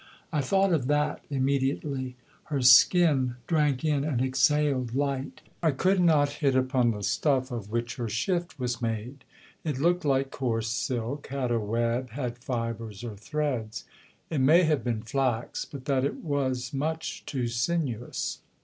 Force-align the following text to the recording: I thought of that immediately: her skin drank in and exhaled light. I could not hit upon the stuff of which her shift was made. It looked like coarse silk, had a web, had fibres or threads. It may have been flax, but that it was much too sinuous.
I 0.33 0.41
thought 0.41 0.73
of 0.73 0.87
that 0.87 1.23
immediately: 1.29 2.15
her 2.45 2.63
skin 2.63 3.35
drank 3.45 3.85
in 3.85 4.03
and 4.03 4.19
exhaled 4.19 4.95
light. 4.95 5.41
I 5.61 5.69
could 5.69 6.01
not 6.01 6.29
hit 6.41 6.55
upon 6.55 6.89
the 6.89 7.03
stuff 7.03 7.51
of 7.51 7.69
which 7.69 7.97
her 7.97 8.09
shift 8.09 8.57
was 8.57 8.81
made. 8.81 9.23
It 9.63 9.77
looked 9.77 10.03
like 10.03 10.31
coarse 10.31 10.69
silk, 10.69 11.27
had 11.27 11.51
a 11.51 11.59
web, 11.59 12.09
had 12.09 12.39
fibres 12.39 13.03
or 13.03 13.15
threads. 13.15 13.85
It 14.31 14.41
may 14.41 14.63
have 14.63 14.83
been 14.83 15.03
flax, 15.03 15.65
but 15.65 15.85
that 15.85 16.03
it 16.03 16.23
was 16.23 16.73
much 16.73 17.23
too 17.27 17.45
sinuous. 17.47 18.39